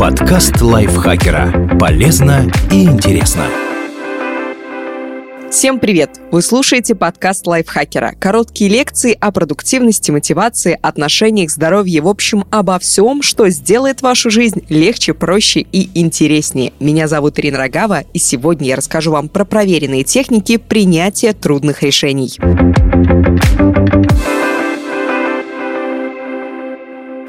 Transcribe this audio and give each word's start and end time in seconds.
Подкаст 0.00 0.62
лайфхакера. 0.62 1.76
Полезно 1.78 2.50
и 2.72 2.84
интересно. 2.84 3.44
Всем 5.50 5.78
привет! 5.78 6.18
Вы 6.30 6.40
слушаете 6.40 6.94
подкаст 6.94 7.46
лайфхакера. 7.46 8.14
Короткие 8.18 8.70
лекции 8.70 9.14
о 9.20 9.30
продуктивности, 9.30 10.10
мотивации, 10.10 10.78
отношениях, 10.80 11.50
здоровье, 11.50 12.00
в 12.00 12.08
общем, 12.08 12.46
обо 12.50 12.78
всем, 12.78 13.20
что 13.20 13.50
сделает 13.50 14.00
вашу 14.00 14.30
жизнь 14.30 14.64
легче, 14.70 15.12
проще 15.12 15.60
и 15.60 15.90
интереснее. 15.92 16.72
Меня 16.80 17.06
зовут 17.06 17.38
Ирина 17.38 17.58
Рогава, 17.58 18.04
и 18.14 18.18
сегодня 18.18 18.68
я 18.68 18.76
расскажу 18.76 19.10
вам 19.10 19.28
про 19.28 19.44
проверенные 19.44 20.04
техники 20.04 20.56
принятия 20.56 21.34
трудных 21.34 21.82
решений. 21.82 22.38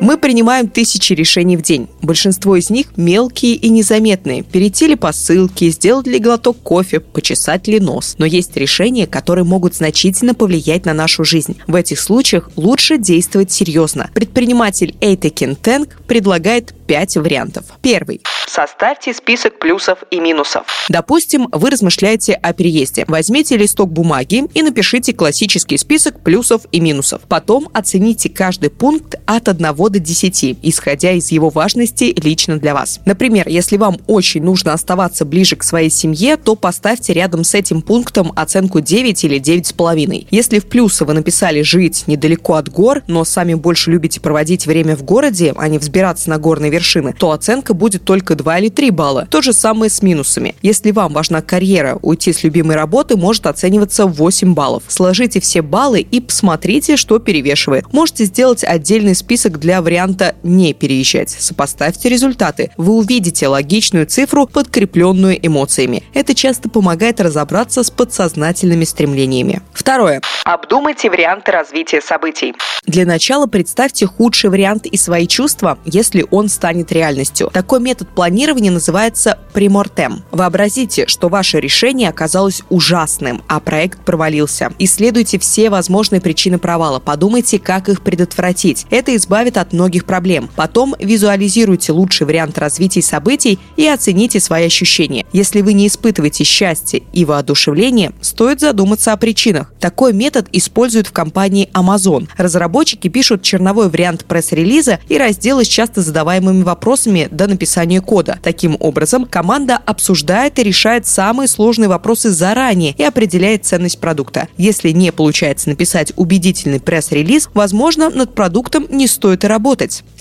Мы 0.00 0.18
принимаем 0.18 0.68
тысячи 0.68 1.14
решений 1.14 1.56
в 1.56 1.62
день. 1.62 1.88
Большинство 2.02 2.56
из 2.56 2.68
них 2.68 2.96
мелкие 2.96 3.54
и 3.54 3.70
незаметные. 3.70 4.42
Перейти 4.42 4.88
ли 4.88 4.94
по 4.94 5.10
ссылке, 5.10 5.70
сделать 5.70 6.06
ли 6.06 6.18
глоток 6.18 6.58
кофе, 6.62 7.00
почесать 7.00 7.66
ли 7.66 7.80
нос. 7.80 8.14
Но 8.18 8.26
есть 8.26 8.56
решения, 8.56 9.06
которые 9.06 9.44
могут 9.44 9.74
значительно 9.74 10.34
повлиять 10.34 10.84
на 10.84 10.92
нашу 10.92 11.24
жизнь. 11.24 11.58
В 11.66 11.74
этих 11.74 11.98
случаях 11.98 12.50
лучше 12.56 12.98
действовать 12.98 13.50
серьезно. 13.50 14.10
Предприниматель 14.14 14.94
Эйтекин 15.00 15.56
Тенк 15.56 15.96
предлагает 16.06 16.74
пять 16.86 17.16
вариантов. 17.16 17.64
Первый. 17.82 18.20
Составьте 18.46 19.12
список 19.12 19.58
плюсов 19.58 19.98
и 20.10 20.20
минусов. 20.20 20.86
Допустим, 20.88 21.48
вы 21.50 21.70
размышляете 21.70 22.34
о 22.34 22.52
переезде. 22.52 23.04
Возьмите 23.08 23.56
листок 23.56 23.90
бумаги 23.92 24.44
и 24.54 24.62
напишите 24.62 25.12
классический 25.12 25.78
список 25.78 26.22
плюсов 26.22 26.62
и 26.70 26.80
минусов. 26.80 27.22
Потом 27.28 27.68
оцените 27.72 28.28
каждый 28.28 28.70
пункт 28.70 29.16
от 29.26 29.48
1 29.48 29.74
до 29.88 29.98
10, 29.98 30.58
исходя 30.62 31.12
из 31.12 31.30
его 31.30 31.50
важности 31.50 32.14
лично 32.22 32.58
для 32.58 32.74
вас. 32.74 33.00
Например, 33.04 33.48
если 33.48 33.76
вам 33.76 33.98
очень 34.06 34.42
нужно 34.42 34.72
оставаться 34.72 35.24
ближе 35.24 35.56
к 35.56 35.62
своей 35.62 35.90
семье, 35.90 36.36
то 36.36 36.54
поставьте 36.54 37.12
рядом 37.12 37.44
с 37.44 37.54
этим 37.54 37.82
пунктом 37.82 38.32
оценку 38.36 38.80
9 38.80 39.24
или 39.24 39.40
9,5. 39.40 40.28
Если 40.30 40.58
в 40.58 40.66
плюсы 40.66 41.04
вы 41.04 41.14
написали 41.14 41.62
«жить 41.62 42.04
недалеко 42.06 42.54
от 42.54 42.68
гор», 42.68 43.02
но 43.06 43.24
сами 43.24 43.54
больше 43.54 43.90
любите 43.90 44.20
проводить 44.20 44.66
время 44.66 44.96
в 44.96 45.02
городе, 45.02 45.54
а 45.56 45.68
не 45.68 45.78
взбираться 45.78 46.30
на 46.30 46.38
горные 46.38 46.70
вершины, 46.70 47.14
то 47.18 47.30
оценка 47.30 47.74
будет 47.74 48.04
только 48.04 48.34
2 48.34 48.58
или 48.58 48.68
3 48.68 48.90
балла. 48.90 49.26
То 49.30 49.42
же 49.42 49.52
самое 49.52 49.90
с 49.90 50.02
минусами. 50.02 50.54
Если 50.62 50.90
вам 50.90 51.12
важна 51.12 51.42
карьера, 51.42 51.98
уйти 52.02 52.32
с 52.32 52.42
любимой 52.42 52.76
работы 52.76 53.16
может 53.16 53.46
оцениваться 53.46 54.06
8 54.06 54.54
баллов. 54.54 54.82
Сложите 54.88 55.40
все 55.40 55.62
баллы 55.62 56.00
и 56.00 56.20
посмотрите, 56.20 56.96
что 56.96 57.18
перевешивает. 57.18 57.92
Можете 57.92 58.24
сделать 58.24 58.64
отдельный 58.64 59.14
список 59.14 59.58
для 59.58 59.75
варианта 59.82 60.34
«не 60.42 60.72
переезжать». 60.74 61.30
Сопоставьте 61.30 62.08
результаты. 62.08 62.70
Вы 62.76 62.94
увидите 62.94 63.48
логичную 63.48 64.06
цифру, 64.06 64.46
подкрепленную 64.46 65.38
эмоциями. 65.46 66.02
Это 66.14 66.34
часто 66.34 66.68
помогает 66.68 67.20
разобраться 67.20 67.82
с 67.82 67.90
подсознательными 67.90 68.84
стремлениями. 68.84 69.62
Второе. 69.72 70.20
Обдумайте 70.44 71.10
варианты 71.10 71.52
развития 71.52 72.00
событий. 72.00 72.54
Для 72.86 73.04
начала 73.04 73.46
представьте 73.46 74.06
худший 74.06 74.50
вариант 74.50 74.86
и 74.86 74.96
свои 74.96 75.26
чувства, 75.26 75.78
если 75.84 76.24
он 76.30 76.48
станет 76.48 76.92
реальностью. 76.92 77.50
Такой 77.52 77.80
метод 77.80 78.08
планирования 78.08 78.70
называется 78.70 79.38
примортем. 79.52 80.22
Вообразите, 80.30 81.06
что 81.08 81.28
ваше 81.28 81.58
решение 81.58 82.08
оказалось 82.08 82.62
ужасным, 82.68 83.42
а 83.48 83.58
проект 83.58 84.04
провалился. 84.04 84.72
Исследуйте 84.78 85.38
все 85.38 85.68
возможные 85.68 86.20
причины 86.20 86.58
провала, 86.58 87.00
подумайте, 87.00 87.58
как 87.58 87.88
их 87.88 88.02
предотвратить. 88.02 88.86
Это 88.90 89.16
избавит 89.16 89.56
от 89.56 89.65
многих 89.72 90.04
проблем. 90.04 90.50
Потом 90.56 90.94
визуализируйте 90.98 91.92
лучший 91.92 92.26
вариант 92.26 92.58
развития 92.58 93.02
событий 93.02 93.58
и 93.76 93.86
оцените 93.86 94.40
свои 94.40 94.66
ощущения. 94.66 95.24
Если 95.32 95.60
вы 95.60 95.72
не 95.72 95.86
испытываете 95.86 96.44
счастье 96.44 97.02
и 97.12 97.24
воодушевление, 97.24 98.12
стоит 98.20 98.60
задуматься 98.60 99.12
о 99.12 99.16
причинах. 99.16 99.72
Такой 99.80 100.12
метод 100.12 100.48
используют 100.52 101.06
в 101.06 101.12
компании 101.12 101.68
Amazon. 101.72 102.28
Разработчики 102.36 103.08
пишут 103.08 103.42
черновой 103.42 103.88
вариант 103.88 104.24
пресс-релиза 104.24 104.98
и 105.08 105.18
разделы 105.18 105.64
с 105.64 105.68
часто 105.68 106.02
задаваемыми 106.02 106.62
вопросами 106.62 107.28
до 107.30 107.46
написания 107.46 108.00
кода. 108.00 108.38
Таким 108.42 108.76
образом, 108.80 109.24
команда 109.24 109.76
обсуждает 109.76 110.58
и 110.58 110.62
решает 110.62 111.06
самые 111.06 111.48
сложные 111.48 111.88
вопросы 111.88 112.30
заранее 112.30 112.94
и 112.96 113.02
определяет 113.02 113.64
ценность 113.64 113.98
продукта. 113.98 114.48
Если 114.56 114.90
не 114.90 115.12
получается 115.12 115.68
написать 115.68 116.12
убедительный 116.16 116.80
пресс-релиз, 116.80 117.48
возможно, 117.54 118.10
над 118.10 118.34
продуктом 118.34 118.86
не 118.90 119.06
стоит 119.06 119.44
и 119.44 119.46
работать. 119.46 119.55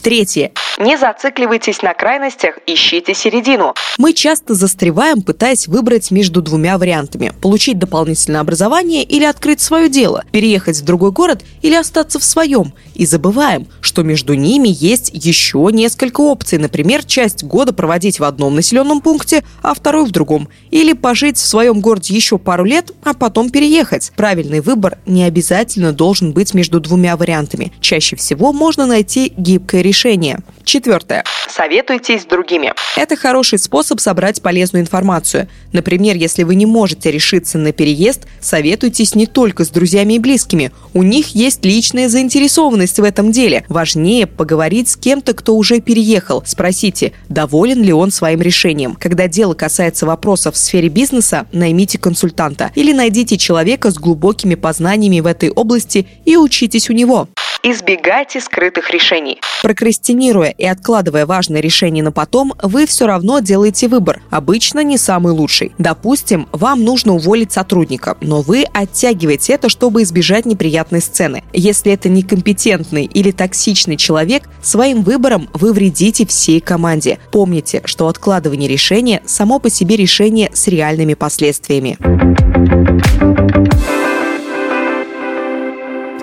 Третье. 0.02 0.52
Не 0.78 0.98
зацикливайтесь 0.98 1.82
на 1.82 1.94
крайностях, 1.94 2.60
ищите 2.68 3.14
середину. 3.14 3.74
Мы 3.98 4.12
часто 4.12 4.56
застреваем, 4.56 5.22
пытаясь 5.22 5.70
выбрать 5.70 6.12
между 6.12 6.42
двумя 6.42 6.78
вариантами. 6.78 7.32
Получить 7.42 7.80
дополнительное 7.80 8.42
образование 8.42 9.04
или 9.04 9.24
открыть 9.24 9.62
свое 9.62 9.88
дело, 9.88 10.26
переехать 10.32 10.78
в 10.80 10.84
другой 10.84 11.12
город 11.12 11.44
или 11.62 11.76
остаться 11.76 12.20
в 12.20 12.26
своем. 12.26 12.74
И 12.94 13.06
забываем, 13.06 13.68
что 13.80 14.04
между 14.04 14.34
ними 14.34 14.68
есть 14.70 15.12
еще 15.14 15.70
несколько 15.72 16.20
опций. 16.20 16.58
Например, 16.58 17.06
часть 17.06 17.44
года 17.46 17.72
проводить 17.72 18.20
в 18.20 18.26
одном 18.26 18.56
населенном 18.56 19.00
пункте, 19.00 19.46
а 19.62 19.74
второй 19.76 20.06
в 20.06 20.12
другом. 20.12 20.50
Или 20.72 20.92
пожить 20.92 21.38
в 21.38 21.46
своем 21.46 21.80
городе 21.80 22.14
еще 22.14 22.38
пару 22.38 22.66
лет, 22.66 22.92
а 23.06 23.14
потом 23.14 23.50
переехать. 23.50 24.12
Правильный 24.18 24.60
выбор 24.60 24.98
не 25.06 25.24
обязательно 25.24 25.94
должен 25.94 26.34
быть 26.34 26.54
между 26.54 26.82
двумя 26.82 27.16
вариантами. 27.16 27.72
Чаще 27.80 28.18
всего 28.18 28.52
можно 28.52 28.86
найти 28.86 29.32
гибкое 29.38 29.82
решение. 29.82 30.40
Четвертое. 30.66 31.24
Советуйтесь 31.48 32.24
с 32.24 32.26
другими. 32.26 32.74
Это 32.98 33.16
хороший 33.16 33.60
способ 33.60 34.00
собрать 34.02 34.42
полезную 34.42 34.82
информацию. 34.82 35.48
Например, 35.72 36.16
если 36.16 36.44
вы 36.44 36.56
не 36.56 36.66
можете 36.66 37.12
решиться 37.12 37.58
на 37.60 37.72
переезд, 37.72 38.26
советуйтесь 38.42 39.14
не 39.16 39.28
только 39.28 39.64
с 39.64 39.70
друзьями 39.70 40.16
и 40.16 40.20
близкими. 40.20 40.72
У 40.94 41.04
них 41.04 41.36
есть 41.36 41.64
личная 41.64 42.10
заинтересованность 42.10 43.00
в 43.00 43.04
этом 43.04 43.32
деле. 43.32 43.64
Важнее 43.70 44.26
поговорить 44.26 44.90
с 44.90 44.98
кем-то, 44.98 45.34
кто 45.34 45.56
уже 45.56 45.80
переехал. 45.82 46.44
Спросите, 46.46 47.14
доволен 47.30 47.84
ли 47.84 47.94
он 47.94 48.12
своим 48.12 48.42
решением. 48.42 48.96
Когда 48.96 49.28
дело 49.28 49.54
касается 49.54 50.08
вопросов 50.08 50.56
в 50.56 50.58
сфере 50.58 50.90
бизнеса, 50.90 51.46
наймите 51.52 52.00
консультанта 52.00 52.72
или 52.74 52.92
найдите 52.92 53.38
человека 53.38 53.92
с 53.92 53.96
глубокими 53.96 54.56
познаниями 54.56 55.20
в 55.20 55.28
этой 55.28 55.52
области 55.52 56.08
и 56.26 56.36
учитесь 56.36 56.90
у 56.90 56.94
него. 56.94 57.30
Избегайте 57.68 58.42
скрытых 58.42 58.92
решений. 58.92 59.42
Прокрастинируя 59.64 60.52
и 60.52 60.68
откладывая 60.68 61.26
важное 61.26 61.62
решение 61.62 62.04
на 62.04 62.12
потом, 62.12 62.54
вы 62.62 62.86
все 62.86 63.08
равно 63.08 63.40
делаете 63.40 63.88
выбор, 63.88 64.22
обычно 64.30 64.84
не 64.84 65.00
самый 65.00 65.34
лучший. 65.34 65.72
Допустим, 65.80 66.48
вам 66.52 66.84
нужно 66.84 67.14
уволить 67.16 67.54
сотрудника, 67.54 68.18
но 68.22 68.44
вы 68.44 68.66
оттягиваете 68.72 69.54
это, 69.54 69.70
чтобы 69.70 70.04
избежать 70.04 70.46
неприятной 70.46 71.02
сцены. 71.02 71.44
Если 71.54 71.92
это 71.92 72.08
некомпетентный 72.08 73.06
или 73.06 73.32
токсичный 73.32 73.98
человек, 73.98 74.44
своим 74.62 75.02
выбором 75.02 75.50
вы 75.54 75.74
вредите 75.74 76.28
всей 76.28 76.60
команде. 76.60 77.18
Помните, 77.32 77.82
что 77.86 78.10
откладывание 78.10 78.70
решения 78.70 79.24
само 79.26 79.58
по 79.58 79.72
себе 79.72 79.96
решение 79.96 80.52
с 80.54 80.68
реальными 80.68 81.16
последствиями. 81.16 81.98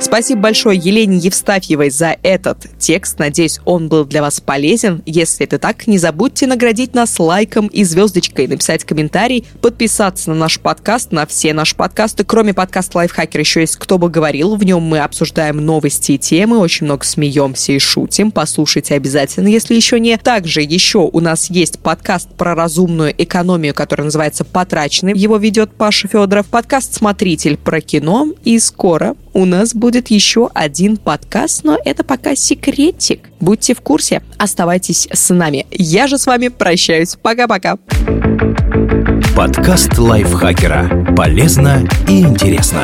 Спасибо 0.02 0.40
большое 0.40 0.78
Елене 0.78 1.16
Евстафьевой 1.16 1.88
за 1.88 2.16
этот 2.22 2.66
текст. 2.78 3.18
Надеюсь, 3.18 3.60
он 3.64 3.88
был 3.88 4.04
для 4.04 4.20
вас 4.20 4.40
полезен. 4.40 5.00
Если 5.06 5.46
это 5.46 5.58
так, 5.58 5.86
не 5.86 5.96
забудьте 5.96 6.46
наградить 6.46 6.92
нас 6.92 7.18
лайком 7.18 7.68
и 7.68 7.84
звездочкой, 7.84 8.48
написать 8.48 8.84
комментарий, 8.84 9.46
подписаться 9.62 10.30
на 10.30 10.36
наш 10.36 10.58
подкаст, 10.60 11.12
на 11.12 11.24
все 11.24 11.54
наши 11.54 11.76
подкасты. 11.76 12.24
Кроме 12.24 12.52
подкаста 12.52 12.98
Лайфхакер 12.98 13.40
еще 13.40 13.60
есть 13.60 13.76
«Кто 13.76 13.96
бы 13.96 14.10
говорил». 14.10 14.56
В 14.56 14.64
нем 14.64 14.82
мы 14.82 14.98
обсуждаем 14.98 15.64
новости 15.64 16.12
и 16.12 16.18
темы, 16.18 16.58
очень 16.58 16.86
много 16.86 17.04
смеемся 17.04 17.72
и 17.72 17.78
шутим. 17.78 18.32
Послушайте 18.32 18.94
обязательно, 18.96 19.48
если 19.48 19.74
еще 19.74 20.00
не. 20.00 20.18
Также 20.18 20.62
еще 20.62 20.98
у 20.98 21.20
нас 21.20 21.48
есть 21.48 21.78
подкаст 21.78 22.28
про 22.34 22.54
разумную 22.54 23.14
экономию, 23.16 23.72
который 23.72 24.02
называется 24.02 24.44
«Потраченный». 24.44 25.16
Его 25.16 25.36
ведет 25.36 25.72
Паша 25.72 26.08
Федоров. 26.08 26.48
Подкаст 26.48 26.92
«Смотритель» 26.92 27.56
про 27.56 27.80
кино. 27.80 28.28
И 28.44 28.58
скоро 28.58 29.16
у 29.32 29.44
нас 29.44 29.74
будет 29.74 30.08
еще 30.08 30.50
один 30.54 30.96
подкаст, 30.96 31.64
но 31.64 31.78
это 31.84 32.04
пока 32.04 32.34
секретик. 32.34 33.30
Будьте 33.40 33.74
в 33.74 33.80
курсе, 33.80 34.22
оставайтесь 34.38 35.08
с 35.12 35.32
нами. 35.32 35.66
Я 35.70 36.06
же 36.06 36.18
с 36.18 36.26
вами 36.26 36.48
прощаюсь. 36.48 37.16
Пока-пока. 37.20 37.78
Подкаст 39.36 39.98
лайфхакера. 39.98 41.14
Полезно 41.16 41.88
и 42.08 42.20
интересно. 42.20 42.82